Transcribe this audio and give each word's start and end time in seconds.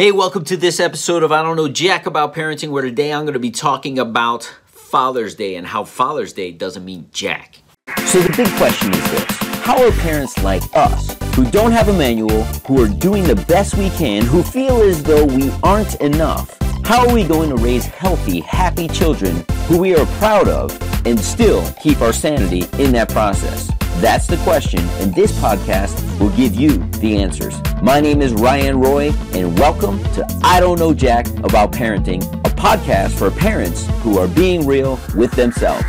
Hey, 0.00 0.12
welcome 0.12 0.44
to 0.44 0.56
this 0.56 0.80
episode 0.80 1.22
of 1.22 1.30
I 1.30 1.42
Don't 1.42 1.56
Know 1.56 1.68
Jack 1.68 2.06
About 2.06 2.34
Parenting, 2.34 2.70
where 2.70 2.82
today 2.82 3.12
I'm 3.12 3.24
going 3.24 3.34
to 3.34 3.38
be 3.38 3.50
talking 3.50 3.98
about 3.98 4.44
Father's 4.64 5.34
Day 5.34 5.56
and 5.56 5.66
how 5.66 5.84
Father's 5.84 6.32
Day 6.32 6.52
doesn't 6.52 6.86
mean 6.86 7.10
Jack. 7.12 7.58
So 8.06 8.18
the 8.20 8.34
big 8.34 8.48
question 8.56 8.94
is 8.94 9.10
this 9.10 9.24
How 9.62 9.86
are 9.86 9.92
parents 9.92 10.42
like 10.42 10.62
us, 10.74 11.14
who 11.34 11.44
don't 11.50 11.72
have 11.72 11.90
a 11.90 11.92
manual, 11.92 12.44
who 12.66 12.82
are 12.82 12.88
doing 12.88 13.24
the 13.24 13.36
best 13.46 13.76
we 13.76 13.90
can, 13.90 14.24
who 14.24 14.42
feel 14.42 14.80
as 14.80 15.02
though 15.02 15.26
we 15.26 15.50
aren't 15.62 15.96
enough, 15.96 16.56
how 16.82 17.06
are 17.06 17.12
we 17.12 17.22
going 17.22 17.50
to 17.50 17.56
raise 17.56 17.84
healthy, 17.84 18.40
happy 18.40 18.88
children 18.88 19.44
who 19.66 19.76
we 19.76 19.94
are 19.94 20.06
proud 20.16 20.48
of 20.48 20.72
and 21.06 21.20
still 21.20 21.62
keep 21.82 22.00
our 22.00 22.14
sanity 22.14 22.62
in 22.82 22.90
that 22.92 23.10
process? 23.10 23.70
That's 24.00 24.26
the 24.26 24.38
question, 24.38 24.80
and 25.00 25.14
this 25.14 25.30
podcast 25.32 26.18
will 26.18 26.30
give 26.30 26.54
you 26.54 26.78
the 27.00 27.18
answers. 27.18 27.60
My 27.82 28.00
name 28.00 28.22
is 28.22 28.32
Ryan 28.32 28.80
Roy, 28.80 29.12
and 29.34 29.58
welcome 29.58 30.02
to 30.14 30.26
I 30.42 30.58
Don't 30.58 30.78
Know 30.78 30.94
Jack 30.94 31.28
About 31.44 31.70
Parenting, 31.70 32.22
a 32.46 32.48
podcast 32.48 33.10
for 33.10 33.30
parents 33.30 33.86
who 34.00 34.16
are 34.16 34.26
being 34.26 34.66
real 34.66 34.98
with 35.14 35.32
themselves. 35.32 35.84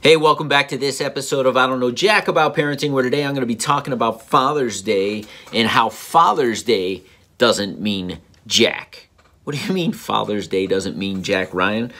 Hey, 0.00 0.16
welcome 0.16 0.48
back 0.48 0.66
to 0.70 0.76
this 0.76 1.00
episode 1.00 1.46
of 1.46 1.56
I 1.56 1.68
Don't 1.68 1.78
Know 1.78 1.92
Jack 1.92 2.26
About 2.26 2.56
Parenting, 2.56 2.90
where 2.90 3.04
today 3.04 3.24
I'm 3.24 3.34
going 3.34 3.42
to 3.42 3.46
be 3.46 3.54
talking 3.54 3.92
about 3.92 4.26
Father's 4.26 4.82
Day 4.82 5.24
and 5.52 5.68
how 5.68 5.88
Father's 5.88 6.64
Day 6.64 7.04
doesn't 7.38 7.80
mean 7.80 8.18
Jack. 8.48 9.07
What 9.48 9.56
do 9.56 9.64
you 9.64 9.72
mean 9.72 9.94
Father's 9.94 10.46
Day 10.46 10.66
doesn't 10.66 10.98
mean 10.98 11.22
Jack 11.22 11.54
Ryan? 11.54 11.90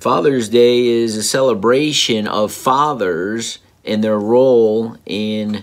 Father's 0.00 0.48
Day 0.48 0.86
is 0.86 1.16
a 1.16 1.22
celebration 1.22 2.26
of 2.26 2.50
fathers 2.50 3.60
and 3.84 4.02
their 4.02 4.18
role 4.18 4.96
in 5.06 5.62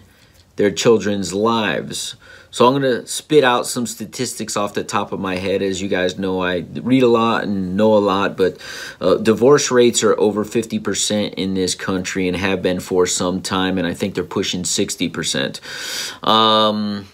their 0.55 0.71
children's 0.71 1.33
lives. 1.33 2.15
So 2.49 2.65
I'm 2.65 2.81
going 2.81 3.01
to 3.01 3.05
spit 3.05 3.43
out 3.43 3.67
some 3.67 3.85
statistics 3.85 4.55
off 4.55 4.73
the 4.73 4.85
top 4.85 5.11
of 5.11 5.19
my 5.19 5.35
head. 5.35 5.61
As 5.61 5.81
you 5.81 5.89
guys 5.89 6.17
know, 6.17 6.41
I 6.41 6.59
read 6.75 7.03
a 7.03 7.07
lot 7.09 7.43
and 7.43 7.75
know 7.75 7.93
a 7.93 7.99
lot, 7.99 8.37
but 8.37 8.57
uh, 9.01 9.15
divorce 9.15 9.69
rates 9.69 10.01
are 10.01 10.17
over 10.17 10.45
50% 10.45 11.33
in 11.33 11.55
this 11.55 11.75
country 11.75 12.29
and 12.29 12.37
have 12.37 12.61
been 12.61 12.79
for 12.79 13.05
some 13.05 13.41
time, 13.41 13.77
and 13.77 13.85
I 13.85 13.93
think 13.93 14.15
they're 14.15 14.23
pushing 14.23 14.63
60%. 14.63 16.25
Um, 16.25 17.09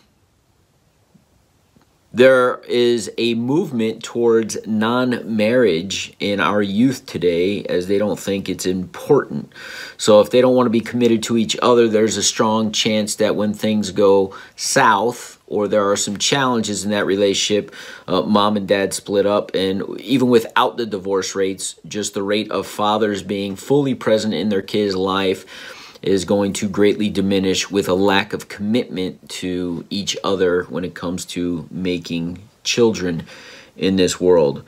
there 2.11 2.57
is 2.67 3.11
a 3.19 3.35
movement 3.35 4.03
towards 4.03 4.57
non 4.65 5.35
marriage 5.35 6.13
in 6.19 6.39
our 6.39 6.61
youth 6.61 7.05
today 7.05 7.63
as 7.65 7.87
they 7.87 7.99
don't 7.99 8.19
think 8.19 8.49
it's 8.49 8.65
important. 8.65 9.53
So, 9.97 10.19
if 10.19 10.31
they 10.31 10.41
don't 10.41 10.55
want 10.55 10.65
to 10.65 10.71
be 10.71 10.81
committed 10.81 11.21
to 11.23 11.37
each 11.37 11.55
other, 11.61 11.87
there's 11.87 12.17
a 12.17 12.23
strong 12.23 12.71
chance 12.71 13.15
that 13.15 13.35
when 13.35 13.53
things 13.53 13.91
go 13.91 14.35
south 14.55 15.39
or 15.45 15.67
there 15.67 15.89
are 15.89 15.95
some 15.95 16.17
challenges 16.17 16.83
in 16.83 16.91
that 16.91 17.05
relationship, 17.05 17.73
uh, 18.07 18.21
mom 18.21 18.57
and 18.57 18.67
dad 18.67 18.93
split 18.93 19.25
up. 19.25 19.51
And 19.53 19.99
even 19.99 20.29
without 20.29 20.77
the 20.77 20.85
divorce 20.85 21.35
rates, 21.35 21.75
just 21.87 22.13
the 22.13 22.23
rate 22.23 22.51
of 22.51 22.67
fathers 22.67 23.23
being 23.23 23.55
fully 23.55 23.95
present 23.95 24.33
in 24.33 24.49
their 24.49 24.61
kids' 24.61 24.95
life 24.95 25.45
is 26.01 26.25
going 26.25 26.53
to 26.53 26.69
greatly 26.69 27.09
diminish 27.09 27.69
with 27.69 27.89
a 27.89 27.93
lack 27.93 28.33
of 28.33 28.47
commitment 28.47 29.29
to 29.29 29.85
each 29.89 30.15
other 30.23 30.63
when 30.63 30.85
it 30.85 30.95
comes 30.95 31.25
to 31.25 31.67
making 31.69 32.39
children 32.63 33.23
in 33.75 33.95
this 33.95 34.19
world. 34.19 34.63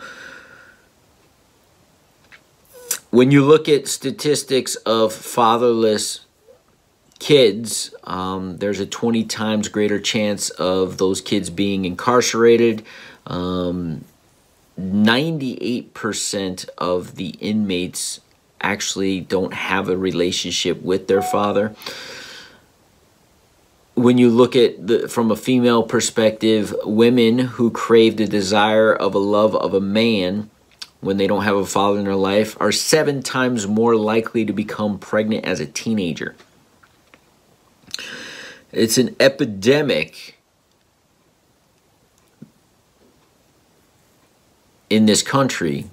When 3.10 3.32
you 3.32 3.46
look 3.46 3.68
at 3.68 3.88
statistics 3.88 4.76
of 4.76 5.14
fatherless 5.14 6.22
kids, 7.20 7.94
um, 8.06 8.58
there's 8.58 8.80
a 8.80 8.86
20 8.86 9.26
times 9.26 9.68
greater 9.68 10.00
chance 10.00 10.50
of 10.52 10.98
those 10.98 11.22
kids 11.22 11.50
being 11.50 11.86
incarcerated. 11.86 12.84
Um, 13.28 14.06
98% 14.80 16.70
of 16.78 17.16
the 17.16 17.30
inmates 17.40 18.22
actually 18.62 19.22
don't 19.22 19.54
have 19.54 19.90
a 19.90 19.98
relationship 19.98 20.82
with 20.82 21.08
their 21.08 21.22
father. 21.22 21.76
When 23.96 24.18
you 24.18 24.30
look 24.30 24.56
at 24.56 24.88
the 24.88 25.08
from 25.08 25.32
a 25.32 25.36
female 25.36 25.84
perspective, 25.84 26.74
women 26.84 27.40
who 27.40 27.72
crave 27.72 28.18
the 28.18 28.28
desire 28.28 28.94
of 28.94 29.14
a 29.14 29.20
love 29.20 29.56
of 29.56 29.74
a 29.74 29.82
man 29.82 30.50
when 31.02 31.18
they 31.18 31.28
don't 31.28 31.44
have 31.44 31.56
a 31.58 31.66
father 31.66 32.00
in 32.00 32.06
their 32.06 32.16
life 32.16 32.56
are 32.62 32.72
seven 32.72 33.22
times 33.22 33.68
more 33.68 33.96
likely 33.96 34.46
to 34.46 34.54
become 34.54 34.98
pregnant 35.00 35.44
as 35.46 35.60
a 35.60 35.66
teenager. 35.66 36.36
It's 38.72 38.98
an 38.98 39.16
epidemic 39.20 40.38
in 44.90 45.06
this 45.08 45.22
country 45.22 45.90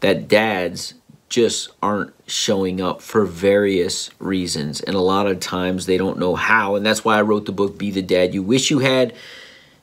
that 0.00 0.28
dads 0.28 0.94
just 1.30 1.70
aren't 1.80 2.12
showing 2.26 2.80
up 2.80 3.00
for 3.00 3.24
various 3.24 4.10
reasons. 4.18 4.80
And 4.80 4.96
a 4.96 5.00
lot 5.00 5.28
of 5.28 5.38
times 5.38 5.86
they 5.86 5.96
don't 5.96 6.18
know 6.18 6.34
how. 6.34 6.74
And 6.74 6.84
that's 6.84 7.04
why 7.04 7.16
I 7.16 7.22
wrote 7.22 7.46
the 7.46 7.52
book, 7.52 7.78
Be 7.78 7.92
the 7.92 8.02
Dad 8.02 8.34
You 8.34 8.42
Wish 8.42 8.68
You 8.68 8.80
Had, 8.80 9.14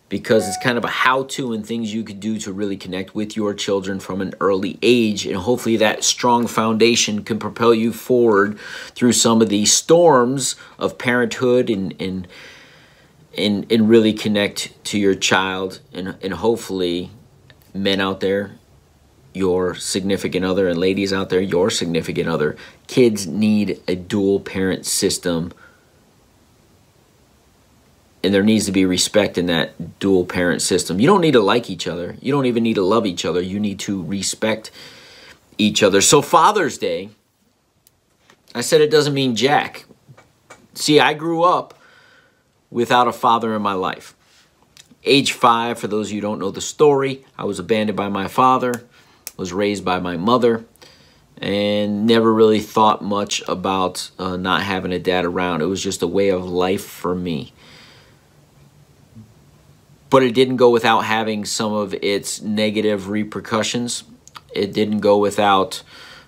because 0.09 0.45
it's 0.45 0.61
kind 0.61 0.77
of 0.77 0.83
a 0.83 0.89
how 0.89 1.23
to 1.23 1.53
and 1.53 1.65
things 1.65 1.93
you 1.93 2.03
could 2.03 2.19
do 2.19 2.37
to 2.39 2.51
really 2.51 2.75
connect 2.75 3.15
with 3.15 3.37
your 3.37 3.53
children 3.53 3.99
from 4.01 4.19
an 4.19 4.33
early 4.41 4.77
age. 4.81 5.25
And 5.25 5.37
hopefully 5.37 5.77
that 5.77 6.03
strong 6.03 6.47
foundation 6.47 7.23
can 7.23 7.39
propel 7.39 7.73
you 7.73 7.93
forward 7.93 8.59
through 8.93 9.13
some 9.13 9.41
of 9.41 9.47
the 9.47 9.65
storms 9.65 10.57
of 10.77 10.97
parenthood 10.97 11.69
and, 11.69 11.95
and, 11.99 12.27
and, 13.37 13.71
and 13.71 13.89
really 13.89 14.13
connect 14.13 14.83
to 14.85 14.99
your 14.99 15.15
child. 15.15 15.79
And, 15.93 16.17
and 16.21 16.33
hopefully, 16.33 17.09
men 17.73 18.01
out 18.01 18.19
there, 18.19 18.57
your 19.37 19.75
significant 19.75 20.43
other 20.43 20.67
and 20.67 20.79
ladies 20.79 21.13
out 21.13 21.29
there, 21.29 21.39
your 21.39 21.69
significant 21.69 22.27
other, 22.27 22.57
kids 22.87 23.27
need 23.27 23.81
a 23.87 23.95
dual 23.95 24.39
parent 24.39 24.85
system. 24.85 25.53
And 28.23 28.33
there 28.33 28.43
needs 28.43 28.65
to 28.65 28.71
be 28.71 28.85
respect 28.85 29.37
in 29.37 29.45
that 29.45 29.99
dual 29.99 30.25
parent 30.25 30.61
system. 30.61 30.99
You 30.99 31.07
don't 31.07 31.21
need 31.21 31.33
to 31.33 31.39
like 31.39 31.69
each 31.69 31.87
other. 31.87 32.17
You 32.21 32.31
don't 32.31 32.45
even 32.47 32.63
need 32.63 32.73
to 32.75 32.83
love 32.83 33.05
each 33.05 33.23
other. 33.23 33.41
You 33.41 33.59
need 33.59 33.79
to 33.81 34.03
respect 34.03 34.71
each 35.57 35.81
other. 35.81 36.01
So, 36.01 36.21
Father's 36.21 36.77
Day, 36.77 37.09
I 38.53 38.61
said 38.61 38.81
it 38.81 38.91
doesn't 38.91 39.13
mean 39.13 39.35
Jack. 39.35 39.85
See, 40.73 40.99
I 40.99 41.13
grew 41.13 41.43
up 41.43 41.73
without 42.69 43.07
a 43.07 43.13
father 43.13 43.55
in 43.55 43.61
my 43.61 43.73
life. 43.73 44.15
Age 45.03 45.31
five, 45.31 45.79
for 45.79 45.87
those 45.87 46.07
of 46.07 46.11
you 46.11 46.17
who 46.17 46.27
don't 46.27 46.39
know 46.39 46.51
the 46.51 46.59
story, 46.59 47.23
I 47.37 47.45
was 47.45 47.59
abandoned 47.59 47.95
by 47.95 48.09
my 48.09 48.27
father 48.27 48.83
was 49.37 49.53
raised 49.53 49.85
by 49.85 49.99
my 49.99 50.17
mother 50.17 50.65
and 51.39 52.07
never 52.07 52.33
really 52.33 52.59
thought 52.59 53.03
much 53.03 53.43
about 53.47 54.09
uh, 54.17 54.35
not 54.35 54.63
having 54.63 54.91
a 54.91 54.99
dad 54.99 55.23
around. 55.23 55.61
It 55.61 55.65
was 55.65 55.83
just 55.83 56.01
a 56.01 56.07
way 56.07 56.29
of 56.29 56.45
life 56.45 56.83
for 56.83 57.15
me. 57.15 57.53
But 60.09 60.23
it 60.23 60.33
didn't 60.33 60.55
go 60.55 60.69
without 60.69 61.01
having 61.01 61.45
some 61.45 61.73
of 61.73 61.93
its 61.95 62.41
negative 62.41 63.09
repercussions. 63.09 64.03
It 64.53 64.73
didn't 64.73 64.99
go 64.99 65.17
without 65.17 65.83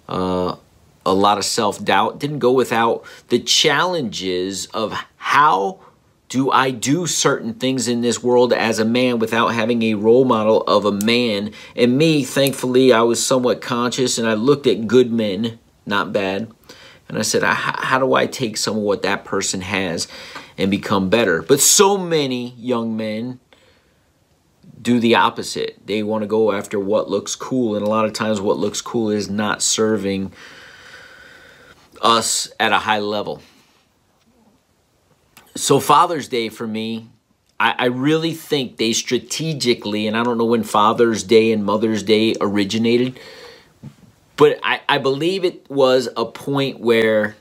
uh, 0.08 0.58
a 1.06 1.14
lot 1.14 1.38
of 1.38 1.46
self 1.46 1.84
doubt. 1.84 2.19
Didn't 2.19 2.40
go 2.40 2.52
without 2.52 3.03
the 3.30 3.40
challenges 3.40 4.68
of 4.68 4.94
how 5.18 5.80
do 6.30 6.52
I 6.52 6.70
do 6.70 7.08
certain 7.08 7.56
things 7.56 7.88
in 7.88 8.02
this 8.02 8.22
world 8.22 8.54
as 8.54 8.78
a 8.78 8.86
man 8.86 9.18
without 9.18 9.48
having 9.48 9.82
a 9.82 9.96
role 9.96 10.26
model 10.26 10.62
of 10.62 10.86
a 10.86 10.92
man? 10.92 11.52
And 11.76 11.98
me, 11.98 12.24
thankfully, 12.24 12.94
I 12.94 13.02
was 13.02 13.26
somewhat 13.26 13.62
conscious 13.62 14.20
and 14.20 14.28
I 14.28 14.36
looked 14.36 14.68
at 14.68 14.88
good 14.88 15.12
men, 15.12 15.58
not 15.88 16.14
bad. 16.14 16.52
And 17.10 17.18
I 17.18 17.24
said, 17.24 17.42
how 17.42 17.98
do 17.98 18.14
I 18.14 18.28
take 18.28 18.58
some 18.58 18.78
of 18.78 18.84
what 18.84 19.02
that 19.02 19.26
person 19.26 19.62
has 19.62 20.08
and 20.56 20.70
become 20.70 21.10
better? 21.10 21.42
But 21.42 21.60
so 21.60 21.98
many 21.98 22.52
young 22.52 22.96
men 22.96 23.40
do 24.80 25.00
the 25.00 25.16
opposite. 25.16 25.80
They 25.88 26.04
want 26.04 26.22
to 26.22 26.28
go 26.28 26.52
after 26.52 26.80
what 26.80 27.10
looks 27.10 27.36
cool. 27.36 27.75
And 27.75 27.84
a 27.84 27.90
lot 27.90 28.06
of 28.06 28.14
times, 28.14 28.40
what 28.40 28.58
looks 28.60 28.80
cool 28.80 29.10
is 29.10 29.28
not 29.28 29.64
serving 29.64 30.32
us 32.00 32.52
at 32.60 32.72
a 32.72 32.78
high 32.78 33.00
level 33.00 33.42
so 35.60 35.80
Father's 35.82 36.30
Day 36.30 36.48
for 36.48 36.66
me, 36.66 37.10
I, 37.60 37.76
I, 37.78 37.86
really 37.88 38.34
think 38.34 38.78
they 38.78 38.94
strategically, 38.94 40.08
and 40.08 40.16
I 40.16 40.24
don't 40.24 40.38
know 40.38 40.46
when 40.46 40.64
Father's 40.64 41.24
Day 41.24 41.52
and 41.52 41.66
Mother's 41.66 42.02
Day 42.02 42.34
originated, 42.40 43.20
but 44.38 44.58
I, 44.64 44.80
I 44.88 44.98
believe 45.00 45.44
it 45.44 45.70
was 45.70 46.08
a 46.16 46.24
point 46.24 46.80
where 46.80 47.36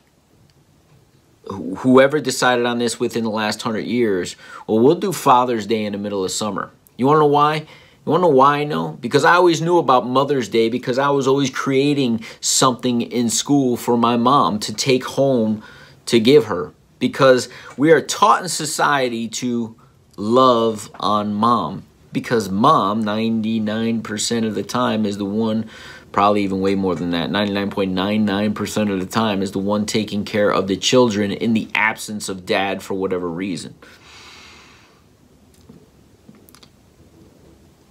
whoever 1.46 2.18
decided 2.20 2.66
on 2.66 2.78
this 2.78 2.98
within 2.98 3.22
the 3.22 3.30
last 3.30 3.62
hundred 3.62 3.86
years, 3.86 4.34
well, 4.66 4.80
we'll 4.80 4.96
do 4.96 5.12
Father's 5.12 5.66
Day 5.66 5.84
in 5.84 5.92
the 5.92 5.98
middle 5.98 6.24
of 6.24 6.32
summer. 6.32 6.72
You 6.96 7.06
want 7.06 7.18
to 7.18 7.20
know 7.20 7.26
why? 7.26 7.54
You 7.54 7.66
want 8.12 8.22
to 8.22 8.28
know 8.28 8.34
why 8.34 8.64
know? 8.64 8.98
Because 9.00 9.24
I 9.24 9.34
always 9.34 9.62
knew 9.62 9.78
about 9.78 10.08
Mother's 10.08 10.48
Day 10.48 10.68
because 10.68 10.98
I 10.98 11.10
was 11.10 11.28
always 11.28 11.50
creating 11.50 12.24
something 12.40 13.00
in 13.00 13.30
school 13.30 13.76
for 13.76 13.96
my 13.96 14.16
mom 14.16 14.58
to 14.60 14.74
take 14.74 15.04
home 15.04 15.62
to 16.06 16.18
give 16.18 16.46
her 16.46 16.72
because 16.98 17.48
we 17.76 17.92
are 17.92 18.00
taught 18.00 18.42
in 18.42 18.48
society 18.48 19.28
to 19.28 19.76
love 20.16 20.90
on 20.98 21.34
mom 21.34 21.84
because 22.12 22.48
mom 22.48 23.04
99% 23.04 24.46
of 24.46 24.54
the 24.54 24.62
time 24.62 25.06
is 25.06 25.18
the 25.18 25.24
one 25.24 25.68
probably 26.10 26.42
even 26.42 26.60
way 26.60 26.74
more 26.74 26.94
than 26.94 27.10
that 27.10 27.30
99.99% 27.30 28.92
of 28.92 29.00
the 29.00 29.06
time 29.06 29.42
is 29.42 29.52
the 29.52 29.58
one 29.58 29.86
taking 29.86 30.24
care 30.24 30.50
of 30.50 30.66
the 30.66 30.76
children 30.76 31.30
in 31.30 31.52
the 31.52 31.68
absence 31.74 32.28
of 32.28 32.46
dad 32.46 32.82
for 32.82 32.94
whatever 32.94 33.28
reason. 33.28 33.74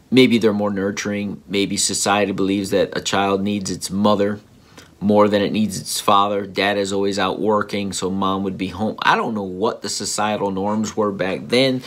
Maybe 0.10 0.38
they're 0.38 0.54
more 0.54 0.72
nurturing. 0.72 1.44
Maybe 1.48 1.76
society 1.78 2.32
believes 2.32 2.70
that 2.70 2.98
a 2.98 3.02
child 3.02 3.42
needs 3.42 3.70
its 3.70 3.92
mother 3.92 4.40
more 5.00 5.28
than 5.28 5.42
it 5.42 5.52
needs 5.52 5.80
its 5.80 6.00
father 6.00 6.46
dad 6.46 6.78
is 6.78 6.92
always 6.92 7.20
out 7.20 7.40
working 7.40 7.94
so 7.94 8.10
mom 8.10 8.44
would 8.44 8.58
be 8.58 8.68
home 8.68 8.96
i 9.02 9.16
don't 9.16 9.34
know 9.34 9.44
what 9.44 9.82
the 9.82 9.90
societal 9.90 10.52
norms 10.52 10.98
were 10.98 11.12
back 11.12 11.42
then 11.48 11.82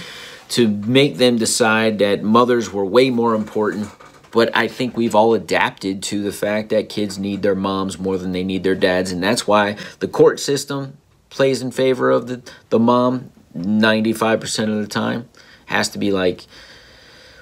to 0.49 0.69
make 0.69 1.17
them 1.17 1.37
decide 1.37 1.99
that 1.99 2.23
mothers 2.23 2.73
were 2.73 2.85
way 2.85 3.11
more 3.11 3.35
important 3.35 3.89
but 4.31 4.55
I 4.57 4.69
think 4.69 4.97
we've 4.97 5.15
all 5.15 5.35
adapted 5.35 6.03
to 6.05 6.23
the 6.23 6.33
fact 6.33 6.69
that 6.71 6.89
kids 6.89 7.19
need 7.19 7.43
their 7.43 7.55
moms 7.55 7.99
more 7.99 8.17
than 8.17 8.33
they 8.33 8.45
need 8.45 8.63
their 8.63 8.75
dads. 8.75 9.11
And 9.11 9.23
that's 9.23 9.47
why 9.47 9.77
the 9.99 10.09
court 10.09 10.39
system 10.39 10.97
plays 11.31 11.63
in 11.63 11.71
favor 11.71 12.11
of 12.11 12.27
the, 12.29 12.43
the 12.69 12.79
mom 12.79 13.33
95% 13.57 14.69
of 14.69 14.77
the 14.77 14.87
time. 14.87 15.29
Has 15.67 15.89
to 15.91 15.99
be 15.99 16.11
like 16.11 16.47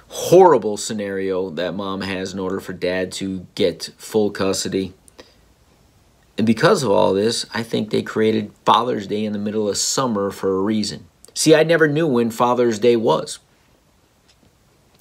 horrible 0.09 0.77
scenario 0.77 1.51
that 1.51 1.75
mom 1.75 2.03
has 2.03 2.33
in 2.33 2.39
order 2.39 2.61
for 2.61 2.73
dad 2.73 3.13
to 3.13 3.47
get 3.55 3.91
full 3.97 4.31
custody. 4.31 4.93
And 6.39 6.47
because 6.47 6.85
of 6.85 6.91
all 6.93 7.13
this, 7.13 7.45
I 7.53 7.65
think 7.65 7.91
they 7.91 8.01
created 8.01 8.53
Father's 8.65 9.09
Day 9.09 9.25
in 9.25 9.33
the 9.33 9.41
middle 9.41 9.69
of 9.69 9.77
summer 9.77 10.31
for 10.31 10.57
a 10.57 10.63
reason. 10.63 11.09
See, 11.35 11.55
I 11.55 11.65
never 11.65 11.89
knew 11.89 12.07
when 12.07 12.31
Father's 12.31 12.79
Day 12.79 12.95
was. 12.95 13.41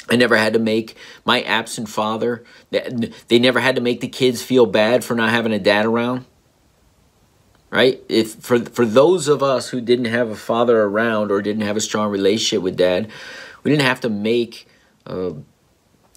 I 0.10 0.16
never 0.16 0.36
had 0.36 0.54
to 0.54 0.60
make 0.60 0.95
my 1.25 1.42
absent 1.42 1.89
father, 1.89 2.44
they 2.72 3.39
never 3.39 3.60
had 3.60 3.75
to 3.75 3.81
make 3.81 4.00
the 4.00 4.07
kids 4.07 4.42
feel 4.42 4.66
bad 4.66 5.04
for 5.04 5.16
not 5.16 5.30
having 5.30 5.51
a 5.51 5.60
dad 5.60 5.86
around. 5.86 6.25
Right? 7.69 8.01
If 8.07 8.36
for 8.36 8.60
for 8.60 8.86
those 8.86 9.28
of 9.28 9.44
us 9.44 9.69
who 9.69 9.81
didn't 9.81 10.06
have 10.06 10.30
a 10.30 10.36
father 10.36 10.81
around 10.81 11.30
or 11.30 11.42
didn't 11.42 11.63
have 11.63 11.75
a 11.75 11.81
strong 11.81 12.10
relationship 12.10 12.63
with 12.63 12.78
dad, 12.78 13.10
we 13.63 13.72
didn't 13.72 13.84
have 13.84 14.00
to 14.01 14.10
make 14.10 14.66
a, 15.06 15.34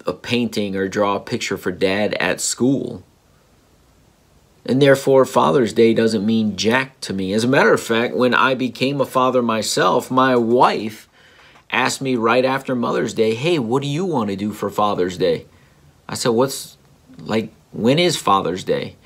a 0.05 0.13
painting 0.13 0.77
or 0.77 0.87
draw 0.87 1.17
a 1.17 1.19
picture 1.19 1.57
for 1.57 1.73
dad 1.73 2.13
at 2.13 2.39
school. 2.39 3.03
And 4.65 4.81
therefore, 4.81 5.25
Father's 5.25 5.73
Day 5.73 5.93
doesn't 5.93 6.25
mean 6.25 6.55
jack 6.55 6.99
to 7.01 7.13
me. 7.13 7.33
As 7.33 7.43
a 7.43 7.47
matter 7.47 7.73
of 7.73 7.81
fact, 7.81 8.15
when 8.15 8.33
I 8.33 8.53
became 8.53 9.01
a 9.01 9.05
father 9.05 9.41
myself, 9.41 10.11
my 10.11 10.35
wife 10.35 11.09
asked 11.71 12.01
me 12.01 12.15
right 12.15 12.45
after 12.45 12.75
Mother's 12.75 13.13
Day, 13.13 13.33
hey, 13.33 13.57
what 13.57 13.81
do 13.81 13.87
you 13.87 14.05
want 14.05 14.29
to 14.29 14.35
do 14.35 14.51
for 14.51 14.69
Father's 14.69 15.17
Day? 15.17 15.45
I 16.07 16.13
said, 16.13 16.29
what's, 16.29 16.77
like, 17.17 17.51
when 17.71 17.97
is 17.97 18.17
Father's 18.17 18.63
Day? 18.63 18.97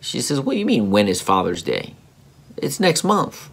She 0.00 0.20
says, 0.20 0.40
what 0.40 0.52
do 0.52 0.58
you 0.58 0.66
mean, 0.66 0.90
when 0.90 1.08
is 1.08 1.22
Father's 1.22 1.62
Day? 1.62 1.94
It's 2.56 2.80
next 2.80 3.04
month. 3.04 3.48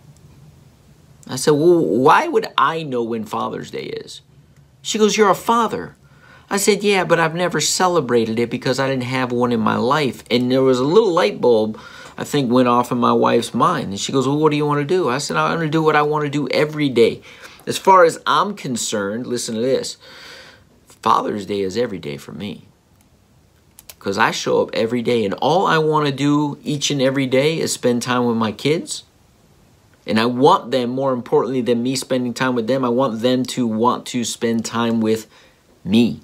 I 1.28 1.36
said, 1.36 1.52
well, 1.52 1.80
why 1.80 2.28
would 2.28 2.48
I 2.58 2.84
know 2.84 3.04
when 3.04 3.24
Father's 3.24 3.70
Day 3.72 3.84
is? 3.84 4.22
She 4.82 4.98
goes, 4.98 5.16
you're 5.16 5.30
a 5.30 5.36
father. 5.36 5.96
I 6.50 6.58
said, 6.58 6.84
yeah, 6.84 7.04
but 7.04 7.20
I've 7.20 7.36
never 7.36 7.62
celebrated 7.62 8.40
it 8.40 8.50
because 8.50 8.80
I 8.80 8.88
didn't 8.88 9.04
have 9.04 9.32
one 9.32 9.52
in 9.52 9.60
my 9.60 9.76
life. 9.76 10.24
And 10.32 10.52
there 10.52 10.64
was 10.64 10.80
a 10.80 10.84
little 10.84 11.12
light 11.12 11.40
bulb, 11.40 11.80
I 12.18 12.24
think, 12.24 12.52
went 12.52 12.68
off 12.68 12.92
in 12.92 12.98
my 12.98 13.14
wife's 13.14 13.54
mind. 13.54 13.90
And 13.90 14.00
she 14.00 14.12
goes, 14.12 14.28
well, 14.28 14.40
what 14.40 14.50
do 14.50 14.58
you 14.58 14.66
want 14.66 14.80
to 14.80 14.86
do? 14.86 15.10
I 15.10 15.20
said, 15.20 15.38
I 15.38 15.50
want 15.50 15.62
to 15.62 15.70
do 15.70 15.84
what 15.84 15.96
I 15.96 16.02
want 16.02 16.26
to 16.26 16.30
do 16.30 16.48
every 16.50 16.90
day. 16.90 17.22
As 17.68 17.78
far 17.78 18.04
as 18.04 18.20
I'm 18.26 18.56
concerned, 18.56 19.28
listen 19.28 19.54
to 19.56 19.62
this 19.62 19.98
Father's 20.88 21.46
Day 21.46 21.62
is 21.62 21.78
every 21.78 22.00
day 22.00 22.18
for 22.18 22.32
me. 22.32 22.66
Because 23.90 24.18
I 24.18 24.32
show 24.32 24.62
up 24.62 24.70
every 24.74 25.02
day, 25.02 25.26
and 25.26 25.34
all 25.36 25.68
I 25.68 25.78
want 25.78 26.08
to 26.08 26.12
do 26.12 26.58
each 26.64 26.90
and 26.90 27.02
every 27.02 27.28
day 27.28 27.60
is 27.60 27.74
spend 27.74 28.02
time 28.02 28.26
with 28.26 28.38
my 28.38 28.52
kids. 28.52 29.04
And 30.08 30.20
I 30.20 30.26
want 30.26 30.72
them, 30.72 30.90
more 30.90 31.14
importantly 31.14 31.62
than 31.62 31.84
me 31.84 31.96
spending 31.96 32.34
time 32.34 32.56
with 32.56 32.66
them, 32.66 32.84
I 32.84 32.90
want 32.90 33.22
them 33.22 33.44
to 33.44 33.68
want 33.68 34.08
to 34.08 34.24
spend 34.24 34.66
time 34.66 35.02
with 35.02 35.30
me. 35.84 36.22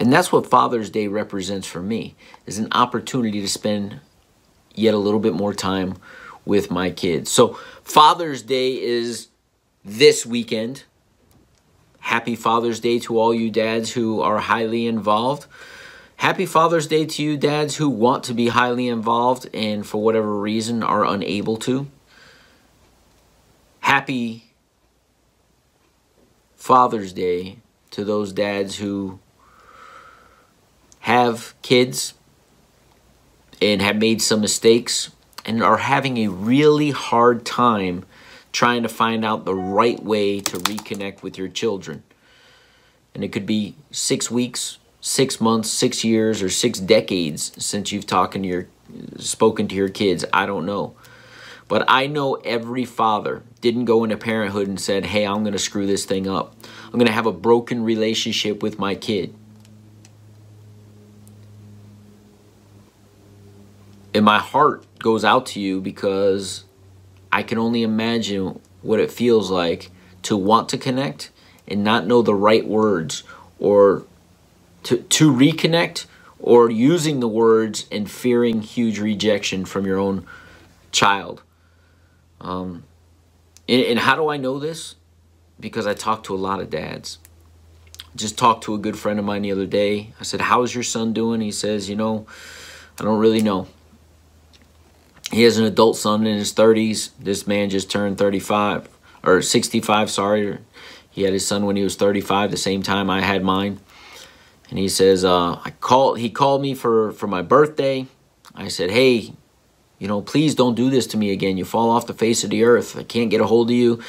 And 0.00 0.10
that's 0.10 0.32
what 0.32 0.46
Father's 0.46 0.88
Day 0.88 1.08
represents 1.08 1.66
for 1.66 1.82
me, 1.82 2.16
is 2.46 2.58
an 2.58 2.68
opportunity 2.72 3.42
to 3.42 3.48
spend 3.48 4.00
yet 4.74 4.94
a 4.94 4.98
little 4.98 5.20
bit 5.20 5.34
more 5.34 5.52
time 5.52 5.96
with 6.46 6.70
my 6.70 6.90
kids. 6.90 7.30
So 7.30 7.58
Father's 7.84 8.40
Day 8.40 8.80
is 8.80 9.28
this 9.84 10.24
weekend. 10.24 10.84
Happy 11.98 12.34
Father's 12.34 12.80
Day 12.80 12.98
to 13.00 13.18
all 13.18 13.34
you 13.34 13.50
dads 13.50 13.92
who 13.92 14.22
are 14.22 14.38
highly 14.38 14.86
involved. 14.86 15.46
Happy 16.16 16.46
Father's 16.46 16.86
Day 16.86 17.04
to 17.04 17.22
you 17.22 17.36
dads 17.36 17.76
who 17.76 17.90
want 17.90 18.24
to 18.24 18.32
be 18.32 18.48
highly 18.48 18.88
involved 18.88 19.50
and 19.52 19.86
for 19.86 20.02
whatever 20.02 20.34
reason 20.34 20.82
are 20.82 21.04
unable 21.04 21.58
to. 21.58 21.86
Happy 23.80 24.54
Father's 26.56 27.12
Day 27.12 27.58
to 27.90 28.02
those 28.02 28.32
dads 28.32 28.76
who 28.76 29.18
have 31.00 31.54
kids 31.62 32.14
and 33.60 33.82
have 33.82 33.96
made 33.96 34.22
some 34.22 34.40
mistakes 34.40 35.10
and 35.44 35.62
are 35.62 35.78
having 35.78 36.18
a 36.18 36.28
really 36.28 36.90
hard 36.90 37.44
time 37.44 38.04
trying 38.52 38.82
to 38.82 38.88
find 38.88 39.24
out 39.24 39.44
the 39.44 39.54
right 39.54 40.02
way 40.02 40.40
to 40.40 40.56
reconnect 40.58 41.22
with 41.22 41.38
your 41.38 41.48
children. 41.48 42.02
And 43.14 43.24
it 43.24 43.28
could 43.28 43.46
be 43.46 43.74
six 43.90 44.30
weeks, 44.30 44.78
six 45.00 45.40
months, 45.40 45.70
six 45.70 46.04
years, 46.04 46.42
or 46.42 46.48
six 46.48 46.78
decades 46.78 47.52
since 47.64 47.92
you've 47.92 48.06
talked 48.06 48.34
to 48.34 48.40
your 48.40 48.68
spoken 49.18 49.68
to 49.68 49.74
your 49.74 49.88
kids. 49.88 50.24
I 50.32 50.46
don't 50.46 50.66
know. 50.66 50.94
But 51.68 51.84
I 51.86 52.08
know 52.08 52.34
every 52.34 52.84
father 52.84 53.44
didn't 53.60 53.84
go 53.84 54.02
into 54.02 54.16
parenthood 54.16 54.66
and 54.66 54.80
said, 54.80 55.06
Hey, 55.06 55.24
I'm 55.24 55.44
going 55.44 55.52
to 55.52 55.58
screw 55.58 55.86
this 55.86 56.04
thing 56.04 56.26
up. 56.26 56.54
I'm 56.86 56.98
going 56.98 57.06
to 57.06 57.12
have 57.12 57.26
a 57.26 57.32
broken 57.32 57.84
relationship 57.84 58.62
with 58.62 58.78
my 58.78 58.96
kid. 58.96 59.34
And 64.14 64.24
my 64.24 64.38
heart 64.38 64.84
goes 64.98 65.24
out 65.24 65.46
to 65.46 65.60
you 65.60 65.80
because 65.80 66.64
I 67.32 67.42
can 67.42 67.58
only 67.58 67.82
imagine 67.82 68.60
what 68.82 69.00
it 69.00 69.10
feels 69.10 69.50
like 69.50 69.90
to 70.22 70.36
want 70.36 70.68
to 70.70 70.78
connect 70.78 71.30
and 71.68 71.84
not 71.84 72.06
know 72.06 72.22
the 72.22 72.34
right 72.34 72.66
words 72.66 73.22
or 73.58 74.04
to, 74.84 74.98
to 74.98 75.32
reconnect 75.32 76.06
or 76.38 76.70
using 76.70 77.20
the 77.20 77.28
words 77.28 77.86
and 77.92 78.10
fearing 78.10 78.62
huge 78.62 78.98
rejection 78.98 79.64
from 79.64 79.86
your 79.86 79.98
own 79.98 80.26
child. 80.90 81.42
Um, 82.40 82.84
and, 83.68 83.82
and 83.82 83.98
how 83.98 84.16
do 84.16 84.28
I 84.28 84.36
know 84.36 84.58
this? 84.58 84.96
Because 85.58 85.86
I 85.86 85.94
talk 85.94 86.24
to 86.24 86.34
a 86.34 86.36
lot 86.36 86.60
of 86.60 86.70
dads. 86.70 87.18
Just 88.16 88.36
talked 88.38 88.64
to 88.64 88.74
a 88.74 88.78
good 88.78 88.98
friend 88.98 89.18
of 89.18 89.24
mine 89.24 89.42
the 89.42 89.52
other 89.52 89.66
day. 89.66 90.12
I 90.18 90.24
said, 90.24 90.40
How's 90.40 90.74
your 90.74 90.82
son 90.82 91.12
doing? 91.12 91.40
He 91.40 91.52
says, 91.52 91.88
You 91.88 91.94
know, 91.94 92.26
I 92.98 93.04
don't 93.04 93.20
really 93.20 93.42
know. 93.42 93.68
He 95.30 95.42
has 95.44 95.58
an 95.58 95.64
adult 95.64 95.96
son 95.96 96.26
in 96.26 96.36
his 96.36 96.52
30s. 96.52 97.10
This 97.18 97.46
man 97.46 97.70
just 97.70 97.90
turned 97.90 98.18
35 98.18 98.88
or 99.22 99.42
65, 99.42 100.10
sorry. 100.10 100.58
He 101.10 101.22
had 101.22 101.32
his 101.32 101.46
son 101.46 101.66
when 101.66 101.76
he 101.76 101.82
was 101.82 101.96
35, 101.96 102.50
the 102.50 102.56
same 102.56 102.82
time 102.82 103.10
I 103.10 103.20
had 103.20 103.42
mine. 103.42 103.80
And 104.70 104.78
he 104.78 104.88
says, 104.88 105.24
uh, 105.24 105.60
I 105.64 105.70
call, 105.80 106.14
he 106.14 106.30
called 106.30 106.62
me 106.62 106.74
for, 106.74 107.12
for 107.12 107.26
my 107.26 107.42
birthday. 107.42 108.06
I 108.54 108.68
said, 108.68 108.90
hey, 108.90 109.32
you 109.98 110.08
know, 110.08 110.22
please 110.22 110.54
don't 110.54 110.74
do 110.74 110.90
this 110.90 111.06
to 111.08 111.16
me 111.16 111.30
again. 111.30 111.56
You 111.56 111.64
fall 111.64 111.90
off 111.90 112.06
the 112.06 112.14
face 112.14 112.42
of 112.42 112.50
the 112.50 112.64
earth. 112.64 112.96
I 112.96 113.02
can't 113.02 113.30
get 113.30 113.40
a 113.40 113.46
hold 113.46 113.70
of 113.70 113.76
you. 113.76 114.00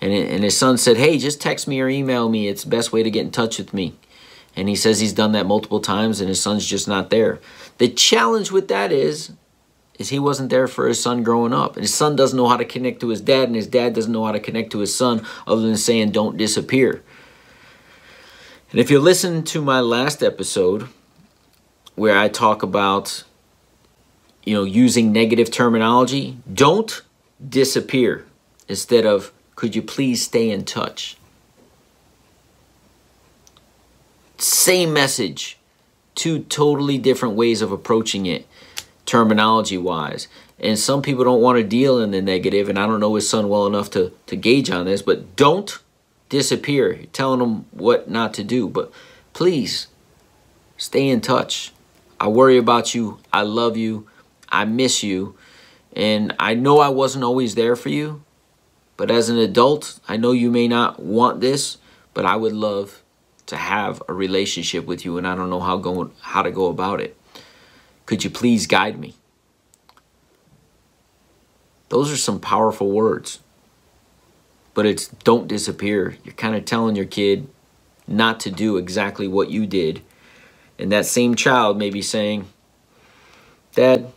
And, 0.00 0.12
and 0.12 0.44
his 0.44 0.56
son 0.56 0.78
said, 0.78 0.96
hey, 0.96 1.18
just 1.18 1.40
text 1.40 1.66
me 1.66 1.80
or 1.80 1.88
email 1.88 2.28
me. 2.28 2.48
It's 2.48 2.64
the 2.64 2.70
best 2.70 2.92
way 2.92 3.02
to 3.02 3.10
get 3.10 3.22
in 3.24 3.30
touch 3.30 3.58
with 3.58 3.72
me. 3.74 3.94
And 4.54 4.68
he 4.68 4.76
says 4.76 5.00
he's 5.00 5.12
done 5.12 5.32
that 5.32 5.46
multiple 5.46 5.80
times 5.80 6.20
and 6.20 6.28
his 6.28 6.40
son's 6.40 6.66
just 6.66 6.86
not 6.86 7.10
there. 7.10 7.40
The 7.78 7.88
challenge 7.88 8.50
with 8.50 8.68
that 8.68 8.92
is 8.92 9.32
is 9.98 10.08
he 10.08 10.18
wasn't 10.18 10.50
there 10.50 10.66
for 10.66 10.88
his 10.88 11.02
son 11.02 11.22
growing 11.22 11.52
up. 11.52 11.76
And 11.76 11.82
his 11.82 11.94
son 11.94 12.16
doesn't 12.16 12.36
know 12.36 12.48
how 12.48 12.56
to 12.56 12.64
connect 12.64 13.00
to 13.00 13.08
his 13.08 13.20
dad, 13.20 13.44
and 13.44 13.56
his 13.56 13.66
dad 13.66 13.94
doesn't 13.94 14.12
know 14.12 14.24
how 14.24 14.32
to 14.32 14.40
connect 14.40 14.72
to 14.72 14.78
his 14.78 14.96
son 14.96 15.24
other 15.46 15.62
than 15.62 15.76
saying, 15.76 16.10
don't 16.10 16.36
disappear. 16.36 17.02
And 18.70 18.80
if 18.80 18.90
you 18.90 18.98
listen 18.98 19.44
to 19.44 19.60
my 19.60 19.80
last 19.80 20.22
episode, 20.22 20.88
where 21.94 22.18
I 22.18 22.28
talk 22.28 22.62
about, 22.62 23.24
you 24.44 24.54
know, 24.54 24.64
using 24.64 25.12
negative 25.12 25.50
terminology, 25.50 26.38
don't 26.52 27.02
disappear 27.46 28.24
instead 28.68 29.04
of, 29.04 29.32
could 29.56 29.76
you 29.76 29.82
please 29.82 30.22
stay 30.22 30.50
in 30.50 30.64
touch? 30.64 31.16
Same 34.38 34.92
message, 34.92 35.58
two 36.14 36.40
totally 36.40 36.98
different 36.98 37.34
ways 37.34 37.60
of 37.62 37.70
approaching 37.70 38.26
it 38.26 38.46
terminology 39.12 39.76
wise. 39.76 40.26
And 40.58 40.78
some 40.78 41.02
people 41.02 41.22
don't 41.22 41.42
want 41.42 41.58
to 41.58 41.62
deal 41.62 42.00
in 42.00 42.12
the 42.12 42.22
negative, 42.22 42.70
and 42.70 42.78
I 42.78 42.86
don't 42.86 42.98
know 42.98 43.14
his 43.14 43.28
son 43.28 43.50
well 43.50 43.66
enough 43.66 43.90
to, 43.90 44.10
to 44.26 44.36
gauge 44.36 44.70
on 44.70 44.86
this, 44.86 45.02
but 45.02 45.36
don't 45.36 45.78
disappear. 46.30 46.94
You're 46.94 47.06
telling 47.06 47.40
them 47.40 47.66
what 47.72 48.08
not 48.08 48.32
to 48.34 48.42
do. 48.42 48.70
But 48.70 48.90
please 49.34 49.88
stay 50.78 51.10
in 51.10 51.20
touch. 51.20 51.72
I 52.18 52.28
worry 52.28 52.56
about 52.56 52.94
you. 52.94 53.18
I 53.30 53.42
love 53.42 53.76
you. 53.76 54.08
I 54.48 54.64
miss 54.64 55.02
you. 55.02 55.36
And 55.94 56.34
I 56.38 56.54
know 56.54 56.78
I 56.78 56.88
wasn't 56.88 57.24
always 57.24 57.54
there 57.54 57.76
for 57.76 57.90
you. 57.90 58.22
But 58.96 59.10
as 59.10 59.28
an 59.28 59.36
adult, 59.36 60.00
I 60.08 60.16
know 60.16 60.32
you 60.32 60.50
may 60.50 60.68
not 60.68 61.02
want 61.02 61.42
this, 61.42 61.76
but 62.14 62.24
I 62.24 62.36
would 62.36 62.54
love 62.54 63.02
to 63.44 63.56
have 63.56 64.02
a 64.08 64.14
relationship 64.14 64.86
with 64.86 65.04
you 65.04 65.18
and 65.18 65.26
I 65.26 65.34
don't 65.34 65.50
know 65.50 65.60
how 65.60 65.76
go 65.76 66.12
how 66.22 66.40
to 66.40 66.50
go 66.50 66.68
about 66.68 67.02
it. 67.02 67.14
Could 68.06 68.24
you 68.24 68.30
please 68.30 68.66
guide 68.66 68.98
me? 68.98 69.14
Those 71.88 72.10
are 72.10 72.16
some 72.16 72.40
powerful 72.40 72.90
words. 72.90 73.40
But 74.74 74.86
it's 74.86 75.08
don't 75.08 75.48
disappear. 75.48 76.16
You're 76.24 76.34
kind 76.34 76.56
of 76.56 76.64
telling 76.64 76.96
your 76.96 77.04
kid 77.04 77.48
not 78.06 78.40
to 78.40 78.50
do 78.50 78.76
exactly 78.76 79.28
what 79.28 79.50
you 79.50 79.66
did. 79.66 80.02
And 80.78 80.90
that 80.90 81.06
same 81.06 81.34
child 81.34 81.78
may 81.78 81.90
be 81.90 82.02
saying, 82.02 82.46
Dad, 83.74 84.10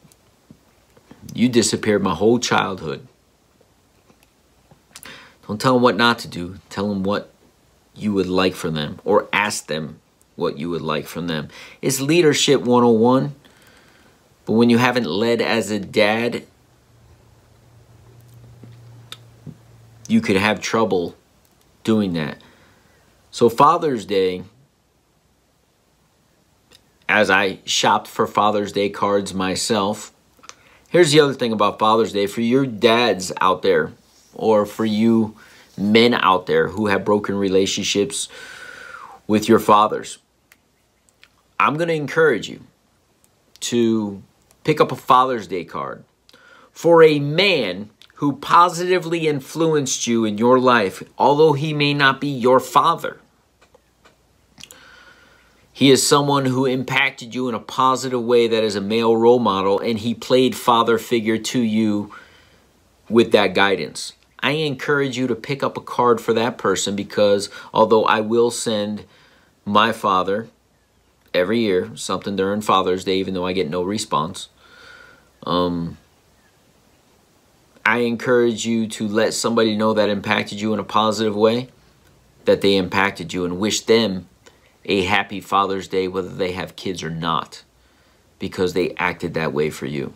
you 1.33 1.49
disappeared 1.49 2.01
my 2.01 2.13
whole 2.13 2.39
childhood. 2.39 3.07
Don't 5.47 5.61
tell 5.61 5.73
them 5.73 5.83
what 5.83 5.97
not 5.97 6.19
to 6.19 6.27
do. 6.27 6.59
Tell 6.69 6.89
them 6.89 7.03
what 7.03 7.31
you 7.93 8.13
would 8.13 8.27
like 8.27 8.55
from 8.55 8.73
them 8.73 8.99
or 9.03 9.27
ask 9.31 9.67
them 9.67 9.99
what 10.35 10.57
you 10.57 10.69
would 10.69 10.81
like 10.81 11.07
from 11.07 11.27
them. 11.27 11.49
It's 11.81 12.01
leadership 12.01 12.61
101. 12.61 13.35
But 14.45 14.53
when 14.53 14.69
you 14.69 14.77
haven't 14.77 15.05
led 15.05 15.41
as 15.41 15.71
a 15.71 15.79
dad, 15.79 16.43
you 20.07 20.21
could 20.21 20.35
have 20.35 20.61
trouble 20.61 21.15
doing 21.83 22.13
that. 22.13 22.37
So, 23.31 23.49
Father's 23.49 24.05
Day, 24.05 24.43
as 27.09 27.29
I 27.29 27.59
shopped 27.65 28.07
for 28.07 28.27
Father's 28.27 28.71
Day 28.71 28.89
cards 28.89 29.33
myself, 29.33 30.13
here's 30.89 31.11
the 31.11 31.19
other 31.19 31.33
thing 31.33 31.51
about 31.51 31.79
Father's 31.79 32.13
Day 32.13 32.27
for 32.27 32.41
your 32.41 32.65
dads 32.65 33.31
out 33.41 33.61
there, 33.61 33.93
or 34.33 34.65
for 34.65 34.85
you 34.85 35.35
men 35.77 36.13
out 36.13 36.45
there 36.45 36.69
who 36.69 36.87
have 36.87 37.03
broken 37.03 37.35
relationships 37.35 38.29
with 39.27 39.49
your 39.49 39.59
fathers. 39.59 40.19
I'm 41.59 41.77
going 41.77 41.87
to 41.87 41.95
encourage 41.95 42.47
you 42.47 42.61
to 43.61 44.21
pick 44.65 44.81
up 44.81 44.91
a 44.91 44.95
Father's 44.97 45.47
Day 45.47 45.63
card 45.63 46.03
for 46.73 47.01
a 47.01 47.19
man 47.19 47.89
who 48.15 48.33
positively 48.33 49.27
influenced 49.27 50.07
you 50.07 50.25
in 50.25 50.37
your 50.37 50.59
life, 50.59 51.01
although 51.17 51.53
he 51.53 51.73
may 51.73 51.93
not 51.93 52.19
be 52.19 52.27
your 52.27 52.59
father. 52.59 53.19
He 55.71 55.91
is 55.91 56.05
someone 56.05 56.45
who 56.45 56.65
impacted 56.65 57.35
you 57.35 57.49
in 57.49 57.55
a 57.55 57.59
positive 57.59 58.23
way 58.23 58.47
that 58.47 58.63
is 58.63 58.75
a 58.75 58.81
male 58.81 59.15
role 59.15 59.39
model, 59.39 59.79
and 59.79 59.99
he 59.99 60.13
played 60.13 60.55
father 60.55 60.97
figure 60.97 61.37
to 61.37 61.59
you 61.59 62.13
with 63.09 63.31
that 63.33 63.53
guidance. 63.53 64.13
I 64.39 64.51
encourage 64.51 65.17
you 65.17 65.27
to 65.27 65.35
pick 65.35 65.63
up 65.63 65.75
a 65.75 65.81
card 65.81 66.21
for 66.21 66.33
that 66.33 66.57
person 66.57 66.95
because 66.95 67.49
although 67.73 68.05
I 68.05 68.21
will 68.21 68.51
send 68.51 69.05
my 69.65 69.91
father 69.91 70.47
every 71.33 71.59
year 71.59 71.91
something 71.95 72.35
during 72.35 72.61
Father's 72.61 73.03
Day, 73.03 73.17
even 73.17 73.33
though 73.33 73.45
I 73.45 73.53
get 73.53 73.69
no 73.69 73.83
response, 73.83 74.47
um, 75.45 75.97
I 77.85 77.99
encourage 77.99 78.65
you 78.65 78.87
to 78.87 79.07
let 79.07 79.33
somebody 79.33 79.75
know 79.75 79.93
that 79.93 80.09
impacted 80.09 80.59
you 80.59 80.73
in 80.73 80.79
a 80.79 80.83
positive 80.83 81.35
way, 81.35 81.69
that 82.45 82.61
they 82.61 82.75
impacted 82.75 83.33
you, 83.33 83.45
and 83.45 83.59
wish 83.59 83.81
them 83.81 84.27
a 84.85 85.03
happy 85.03 85.39
Father's 85.39 85.87
Day, 85.87 86.07
whether 86.07 86.29
they 86.29 86.51
have 86.53 86.75
kids 86.75 87.03
or 87.03 87.09
not, 87.09 87.63
because 88.39 88.73
they 88.73 88.93
acted 88.95 89.33
that 89.35 89.53
way 89.53 89.69
for 89.69 89.85
you. 89.85 90.13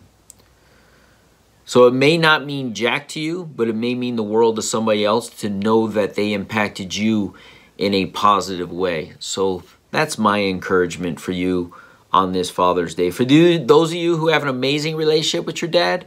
So 1.64 1.86
it 1.86 1.94
may 1.94 2.18
not 2.18 2.44
mean 2.44 2.74
jack 2.74 3.06
to 3.08 3.20
you, 3.20 3.44
but 3.44 3.68
it 3.68 3.76
may 3.76 3.94
mean 3.94 4.16
the 4.16 4.24
world 4.24 4.56
to 4.56 4.62
somebody 4.62 5.04
else 5.04 5.28
to 5.40 5.48
know 5.48 5.86
that 5.86 6.16
they 6.16 6.32
impacted 6.32 6.96
you 6.96 7.34
in 7.78 7.94
a 7.94 8.06
positive 8.06 8.72
way. 8.72 9.12
So 9.20 9.62
that's 9.92 10.18
my 10.18 10.40
encouragement 10.40 11.20
for 11.20 11.30
you 11.30 11.72
on 12.12 12.32
this 12.32 12.50
Father's 12.50 12.94
Day. 12.94 13.10
For 13.10 13.24
those 13.24 13.90
of 13.90 13.96
you 13.96 14.16
who 14.16 14.28
have 14.28 14.42
an 14.42 14.48
amazing 14.48 14.96
relationship 14.96 15.46
with 15.46 15.62
your 15.62 15.70
dad, 15.70 16.06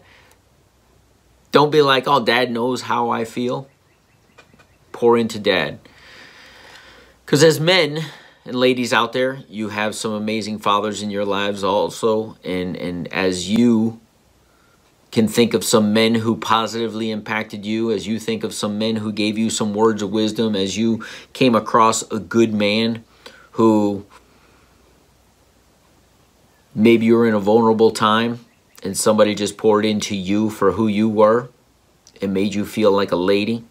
don't 1.51 1.71
be 1.71 1.81
like, 1.81 2.07
oh, 2.07 2.23
dad 2.23 2.51
knows 2.51 2.81
how 2.81 3.09
I 3.09 3.25
feel. 3.25 3.67
Pour 4.91 5.17
into 5.17 5.39
dad. 5.39 5.79
Because 7.25 7.43
as 7.43 7.59
men 7.59 8.03
and 8.45 8.55
ladies 8.55 8.91
out 8.91 9.13
there, 9.13 9.39
you 9.47 9.69
have 9.69 9.95
some 9.95 10.11
amazing 10.11 10.59
fathers 10.59 11.01
in 11.01 11.09
your 11.09 11.25
lives 11.25 11.63
also. 11.63 12.37
And, 12.43 12.75
and 12.75 13.11
as 13.13 13.49
you 13.49 14.01
can 15.11 15.27
think 15.27 15.53
of 15.53 15.63
some 15.63 15.93
men 15.93 16.15
who 16.15 16.35
positively 16.35 17.11
impacted 17.11 17.65
you, 17.65 17.91
as 17.91 18.07
you 18.07 18.19
think 18.19 18.43
of 18.43 18.53
some 18.53 18.79
men 18.79 18.95
who 18.95 19.11
gave 19.11 19.37
you 19.37 19.49
some 19.49 19.73
words 19.73 20.01
of 20.01 20.11
wisdom, 20.11 20.55
as 20.55 20.75
you 20.75 21.05
came 21.33 21.53
across 21.53 22.01
a 22.11 22.19
good 22.19 22.51
man 22.51 23.03
who 23.51 24.05
maybe 26.75 27.05
you 27.05 27.15
were 27.15 27.27
in 27.27 27.33
a 27.33 27.39
vulnerable 27.39 27.91
time 27.91 28.39
and 28.83 28.97
somebody 28.97 29.35
just 29.35 29.57
poured 29.57 29.85
into 29.85 30.15
you 30.15 30.49
for 30.49 30.73
who 30.73 30.87
you 30.87 31.07
were 31.07 31.49
and 32.21 32.33
made 32.33 32.53
you 32.53 32.65
feel 32.65 32.91
like 32.91 33.11
a 33.11 33.17
lady, 33.17 33.63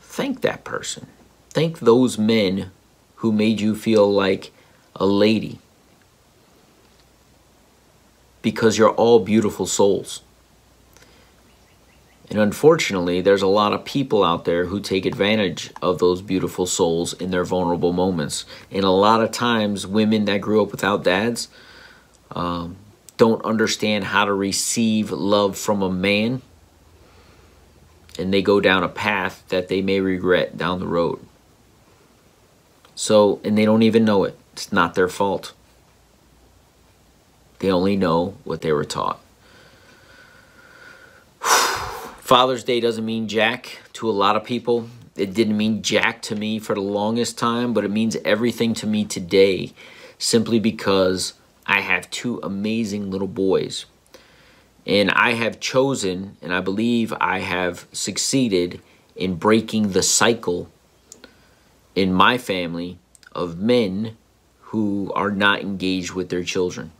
thank 0.00 0.40
that 0.40 0.64
person. 0.64 1.06
Thank 1.50 1.80
those 1.80 2.18
men 2.18 2.70
who 3.16 3.32
made 3.32 3.60
you 3.60 3.74
feel 3.74 4.12
like 4.12 4.52
a 4.94 5.06
lady 5.06 5.58
because 8.42 8.78
you're 8.78 8.90
all 8.90 9.18
beautiful 9.18 9.66
souls. 9.66 10.22
And 12.28 12.40
unfortunately, 12.40 13.20
there's 13.20 13.42
a 13.42 13.46
lot 13.46 13.72
of 13.72 13.84
people 13.84 14.24
out 14.24 14.44
there 14.44 14.66
who 14.66 14.80
take 14.80 15.06
advantage 15.06 15.70
of 15.80 15.98
those 15.98 16.22
beautiful 16.22 16.66
souls 16.66 17.12
in 17.12 17.30
their 17.30 17.44
vulnerable 17.44 17.92
moments. 17.92 18.44
And 18.70 18.84
a 18.84 18.90
lot 18.90 19.22
of 19.22 19.30
times, 19.30 19.86
women 19.86 20.24
that 20.24 20.40
grew 20.40 20.62
up 20.62 20.72
without 20.72 21.04
dads 21.04 21.48
um, 22.32 22.76
don't 23.16 23.44
understand 23.44 24.04
how 24.04 24.24
to 24.24 24.34
receive 24.34 25.12
love 25.12 25.56
from 25.56 25.82
a 25.82 25.90
man. 25.90 26.42
And 28.18 28.34
they 28.34 28.42
go 28.42 28.60
down 28.60 28.82
a 28.82 28.88
path 28.88 29.44
that 29.48 29.68
they 29.68 29.80
may 29.80 30.00
regret 30.00 30.56
down 30.56 30.80
the 30.80 30.86
road. 30.86 31.20
So, 32.96 33.40
and 33.44 33.56
they 33.56 33.64
don't 33.64 33.82
even 33.82 34.04
know 34.04 34.24
it. 34.24 34.36
It's 34.54 34.72
not 34.72 34.94
their 34.94 35.08
fault. 35.08 35.52
They 37.60 37.70
only 37.70 37.96
know 37.96 38.36
what 38.42 38.62
they 38.62 38.72
were 38.72 38.84
taught. 38.84 39.20
Father's 42.26 42.64
Day 42.64 42.80
doesn't 42.80 43.04
mean 43.04 43.28
jack 43.28 43.78
to 43.92 44.10
a 44.10 44.10
lot 44.10 44.34
of 44.34 44.42
people. 44.42 44.88
It 45.14 45.32
didn't 45.32 45.56
mean 45.56 45.80
jack 45.80 46.22
to 46.22 46.34
me 46.34 46.58
for 46.58 46.74
the 46.74 46.80
longest 46.80 47.38
time, 47.38 47.72
but 47.72 47.84
it 47.84 47.90
means 47.92 48.16
everything 48.24 48.74
to 48.74 48.86
me 48.88 49.04
today 49.04 49.72
simply 50.18 50.58
because 50.58 51.34
I 51.68 51.82
have 51.82 52.10
two 52.10 52.40
amazing 52.42 53.12
little 53.12 53.28
boys. 53.28 53.86
And 54.84 55.12
I 55.12 55.34
have 55.34 55.60
chosen, 55.60 56.36
and 56.42 56.52
I 56.52 56.58
believe 56.58 57.14
I 57.20 57.38
have 57.38 57.86
succeeded 57.92 58.80
in 59.14 59.36
breaking 59.36 59.92
the 59.92 60.02
cycle 60.02 60.68
in 61.94 62.12
my 62.12 62.38
family 62.38 62.98
of 63.30 63.60
men 63.60 64.16
who 64.62 65.12
are 65.14 65.30
not 65.30 65.60
engaged 65.60 66.14
with 66.14 66.30
their 66.30 66.42
children. 66.42 66.90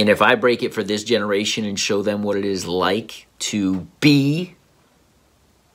And 0.00 0.08
if 0.08 0.22
I 0.22 0.34
break 0.34 0.62
it 0.62 0.72
for 0.72 0.82
this 0.82 1.04
generation 1.04 1.64
and 1.64 1.78
show 1.78 2.02
them 2.02 2.22
what 2.22 2.36
it 2.36 2.44
is 2.44 2.66
like 2.66 3.26
to 3.40 3.86
be 4.00 4.54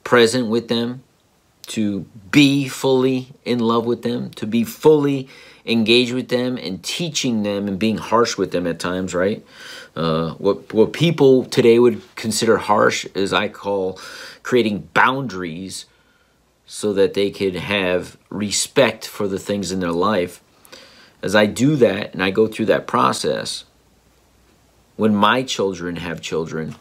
present 0.04 0.48
with 0.48 0.68
them, 0.68 1.04
to 1.68 2.02
be 2.32 2.68
fully 2.68 3.34
in 3.44 3.60
love 3.60 3.86
with 3.86 4.02
them, 4.02 4.30
to 4.32 4.48
be 4.48 4.64
fully 4.64 5.28
engaged 5.66 6.14
with 6.14 6.30
them 6.30 6.58
and 6.58 6.84
teaching 6.84 7.44
them 7.44 7.68
and 7.68 7.80
being 7.80 7.98
harsh 7.98 8.38
with 8.38 8.52
them 8.52 8.68
at 8.68 8.80
times, 8.80 9.14
right? 9.14 9.46
Uh, 9.96 10.32
what, 10.34 10.74
what 10.74 10.94
people 10.94 11.46
today 11.46 11.80
would 11.80 12.02
consider 12.16 12.58
harsh 12.58 13.06
is 13.16 13.34
I 13.34 13.48
call 13.48 14.00
creating 14.44 14.90
boundaries 14.94 15.86
so 16.66 16.94
that 16.94 17.14
they 17.14 17.32
could 17.32 17.56
have 17.56 18.18
respect 18.30 19.08
for 19.08 19.28
the 19.28 19.40
things 19.40 19.72
in 19.72 19.80
their 19.80 19.92
life. 19.92 20.42
As 21.22 21.36
I 21.36 21.46
do 21.46 21.76
that 21.78 22.14
and 22.14 22.24
I 22.24 22.32
go 22.32 22.48
through 22.48 22.68
that 22.68 22.86
process, 22.86 23.66
when 24.96 25.16
my 25.16 25.44
children 25.44 25.98
have 25.98 26.22
children, 26.22 26.76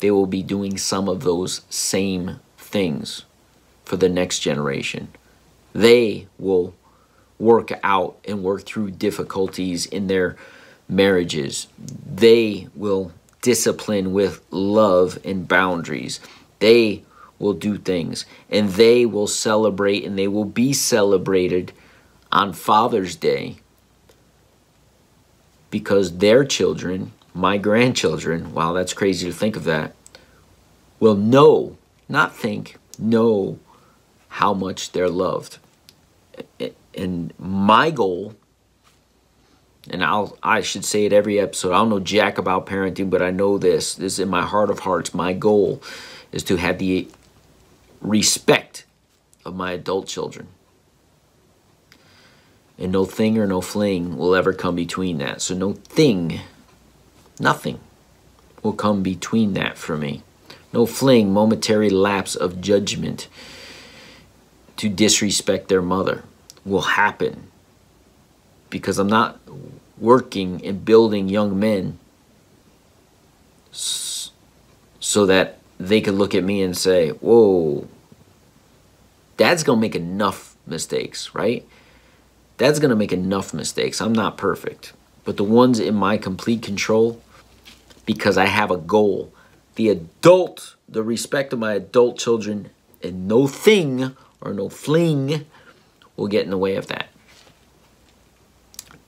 they 0.00 0.10
will 0.10 0.26
be 0.26 0.42
doing 0.42 0.76
some 0.76 1.08
of 1.08 1.22
those 1.22 1.62
same 1.70 2.40
things 2.58 3.24
for 3.84 3.96
the 3.96 4.08
next 4.08 4.40
generation. 4.40 5.08
They 5.72 6.26
will 6.38 6.74
work 7.38 7.70
out 7.82 8.16
and 8.26 8.42
work 8.42 8.64
through 8.64 8.90
difficulties 8.92 9.86
in 9.86 10.06
their 10.06 10.36
marriages. 10.88 11.68
They 11.78 12.68
will 12.74 13.12
discipline 13.42 14.12
with 14.12 14.42
love 14.50 15.18
and 15.24 15.46
boundaries. 15.46 16.20
They 16.58 17.02
will 17.38 17.52
do 17.52 17.76
things 17.76 18.24
and 18.50 18.70
they 18.70 19.06
will 19.06 19.26
celebrate 19.26 20.04
and 20.04 20.18
they 20.18 20.28
will 20.28 20.44
be 20.44 20.72
celebrated 20.72 21.72
on 22.32 22.52
Father's 22.52 23.14
Day 23.16 23.56
because 25.78 26.16
their 26.16 26.42
children, 26.42 27.12
my 27.34 27.58
grandchildren, 27.58 28.54
wow, 28.54 28.72
that's 28.72 28.94
crazy 28.94 29.26
to 29.26 29.32
think 29.32 29.56
of 29.56 29.64
that, 29.64 29.94
will 30.98 31.14
know, 31.14 31.76
not 32.08 32.34
think, 32.34 32.78
know 32.98 33.58
how 34.28 34.54
much 34.54 34.92
they're 34.92 35.10
loved. 35.10 35.58
And 36.94 37.34
my 37.38 37.90
goal, 37.90 38.34
and 39.90 40.02
I'll 40.02 40.38
I 40.42 40.62
should 40.62 40.82
say 40.82 41.04
it 41.04 41.12
every 41.12 41.38
episode. 41.38 41.72
I 41.72 41.76
don't 41.76 41.90
know 41.90 42.00
jack 42.00 42.38
about 42.38 42.64
parenting, 42.64 43.10
but 43.10 43.20
I 43.20 43.30
know 43.30 43.58
this. 43.58 43.94
This 43.94 44.14
is 44.14 44.20
in 44.20 44.30
my 44.30 44.46
heart 44.46 44.70
of 44.70 44.78
hearts. 44.78 45.12
My 45.12 45.34
goal 45.34 45.82
is 46.32 46.42
to 46.44 46.56
have 46.56 46.78
the 46.78 47.06
respect 48.00 48.86
of 49.44 49.54
my 49.54 49.72
adult 49.72 50.06
children. 50.06 50.48
And 52.78 52.92
no 52.92 53.04
thing 53.04 53.38
or 53.38 53.46
no 53.46 53.60
fling 53.60 54.16
will 54.16 54.34
ever 54.34 54.52
come 54.52 54.76
between 54.76 55.18
that. 55.18 55.40
So 55.40 55.54
no 55.54 55.72
thing, 55.72 56.40
nothing 57.40 57.80
will 58.62 58.74
come 58.74 59.02
between 59.02 59.54
that 59.54 59.78
for 59.78 59.96
me. 59.96 60.22
No 60.72 60.84
fling, 60.84 61.32
momentary 61.32 61.88
lapse 61.88 62.34
of 62.34 62.60
judgment 62.60 63.28
to 64.76 64.88
disrespect 64.88 65.68
their 65.68 65.80
mother 65.80 66.24
will 66.64 66.82
happen 66.82 67.48
because 68.68 68.98
I'm 68.98 69.08
not 69.08 69.40
working 69.98 70.64
and 70.66 70.84
building 70.84 71.28
young 71.28 71.58
men 71.58 71.98
so 73.72 75.24
that 75.26 75.58
they 75.78 76.00
could 76.00 76.14
look 76.14 76.34
at 76.34 76.44
me 76.44 76.62
and 76.62 76.76
say, 76.76 77.10
Whoa, 77.10 77.88
dad's 79.36 79.62
gonna 79.62 79.80
make 79.80 79.94
enough 79.94 80.56
mistakes, 80.66 81.34
right? 81.34 81.66
Dad's 82.58 82.78
gonna 82.78 82.96
make 82.96 83.12
enough 83.12 83.52
mistakes. 83.52 84.00
I'm 84.00 84.12
not 84.12 84.36
perfect. 84.36 84.92
But 85.24 85.36
the 85.36 85.44
ones 85.44 85.78
in 85.78 85.94
my 85.94 86.16
complete 86.16 86.62
control, 86.62 87.20
because 88.04 88.38
I 88.38 88.46
have 88.46 88.70
a 88.70 88.76
goal, 88.76 89.32
the 89.74 89.88
adult, 89.88 90.76
the 90.88 91.02
respect 91.02 91.52
of 91.52 91.58
my 91.58 91.74
adult 91.74 92.18
children, 92.18 92.70
and 93.02 93.26
no 93.28 93.46
thing 93.46 94.16
or 94.40 94.54
no 94.54 94.68
fling 94.68 95.44
will 96.16 96.28
get 96.28 96.44
in 96.44 96.50
the 96.50 96.58
way 96.58 96.76
of 96.76 96.86
that. 96.86 97.08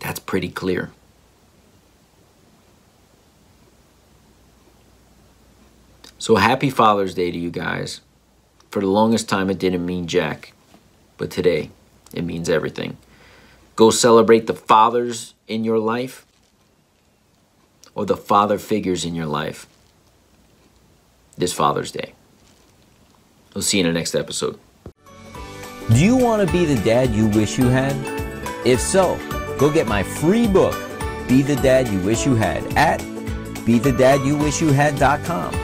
That's 0.01 0.21
pretty 0.21 0.49
clear. 0.49 0.91
So 6.19 6.37
happy 6.37 6.69
Father's 6.69 7.15
Day 7.15 7.31
to 7.31 7.39
you 7.39 7.51
guys. 7.51 8.01
For 8.71 8.81
the 8.81 8.89
longest 8.89 9.29
time, 9.29 9.49
it 9.49 9.59
didn't 9.59 9.87
mean 9.87 10.07
jack, 10.07 10.53
but 11.17 11.31
today 11.31 11.71
it 12.13 12.25
means 12.25 12.51
everything. 12.51 12.99
Go 13.79 13.91
celebrate 13.91 14.49
the 14.49 14.55
fathers 14.55 15.35
in 15.47 15.63
your 15.63 15.79
life 15.79 16.27
or 17.95 18.05
the 18.05 18.17
father 18.17 18.59
figures 18.59 19.05
in 19.05 19.15
your 19.15 19.27
life 19.27 19.69
this 21.37 21.53
Father's 21.53 21.93
Day. 21.93 22.15
We'll 23.55 23.63
see 23.63 23.79
you 23.79 23.87
in 23.87 23.95
the 23.95 23.97
next 23.97 24.17
episode. 24.17 24.59
Do 25.93 26.05
you 26.05 26.17
want 26.17 26.45
to 26.45 26.53
be 26.53 26.65
the 26.65 26.83
dad 26.83 27.15
you 27.15 27.29
wish 27.29 27.57
you 27.57 27.67
had? 27.67 27.95
If 28.67 28.81
so, 28.81 29.17
go 29.61 29.73
get 29.73 29.87
my 29.87 30.03
free 30.03 30.49
book, 30.49 30.75
Be 31.29 31.43
the 31.43 31.55
Dad 31.55 31.87
You 31.87 32.01
Wish 32.01 32.27
You 32.27 32.35
Had, 32.35 32.65
at 32.77 32.99
BeTheDadYouWishYouHad.com. 33.65 35.55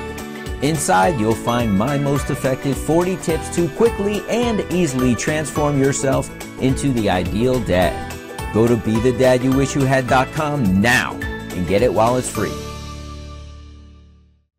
Inside, 0.63 1.19
you'll 1.19 1.35
find 1.35 1.77
my 1.77 1.99
most 1.99 2.31
effective 2.31 2.79
40 2.79 3.17
tips 3.17 3.53
to 3.57 3.69
quickly 3.71 4.23
and 4.29 4.61
easily 4.73 5.17
transform 5.17 5.81
yourself 5.81 6.31
into 6.61 6.93
the 6.93 7.11
ideal 7.11 7.61
dad. 7.61 8.13
Go 8.53 8.67
to 8.67 8.77
BeTheDadYouWishYouHad.com 8.77 10.81
now 10.81 11.15
and 11.15 11.67
get 11.67 11.83
it 11.83 11.93
while 11.93 12.17
it's 12.17 12.31
free. 12.31 12.53